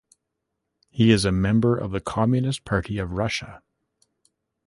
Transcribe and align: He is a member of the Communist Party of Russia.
He 0.89 1.11
is 1.11 1.25
a 1.25 1.31
member 1.31 1.77
of 1.77 1.91
the 1.91 2.01
Communist 2.01 2.65
Party 2.65 2.97
of 2.97 3.11
Russia. 3.11 3.61